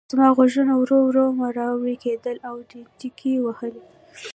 زما 0.11 0.27
غوږونه 0.37 0.73
ورو 0.77 0.97
ورو 1.07 1.25
مړاوي 1.39 1.95
کېدل 2.03 2.37
او 2.47 2.55
ډينچکې 2.69 3.33
وهلې. 3.45 3.83